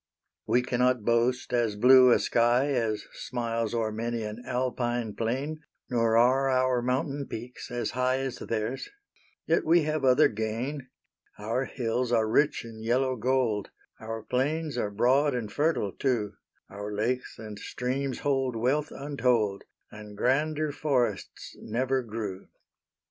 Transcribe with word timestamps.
We 0.47 0.63
cannot 0.63 1.05
boast 1.05 1.53
as 1.53 1.75
blue 1.75 2.09
a 2.09 2.17
sky 2.17 2.69
As 2.71 3.05
smiles 3.13 3.75
o'er 3.75 3.91
many 3.91 4.23
an 4.23 4.41
Alpine 4.47 5.13
plain, 5.13 5.59
Nor 5.91 6.17
are 6.17 6.49
our 6.49 6.81
mountain 6.81 7.27
peaks 7.27 7.69
as 7.69 7.91
high 7.91 8.17
As 8.17 8.37
theirs, 8.39 8.89
yet 9.45 9.63
we 9.63 9.83
have 9.83 10.03
other 10.03 10.27
gain; 10.27 10.89
Our 11.37 11.65
hills 11.65 12.11
are 12.11 12.27
rich 12.27 12.65
in 12.65 12.81
yellow 12.81 13.15
gold, 13.15 13.69
Our 13.99 14.23
plains 14.23 14.75
are 14.75 14.89
broad 14.89 15.35
and 15.35 15.51
fertile 15.51 15.91
too; 15.91 16.33
Our 16.67 16.91
lakes 16.91 17.37
and 17.37 17.59
streams 17.59 18.21
hold 18.21 18.55
wealth 18.55 18.91
untold, 18.91 19.65
And 19.91 20.17
grander 20.17 20.71
forests 20.71 21.55
never 21.59 22.01
grew. 22.01 22.47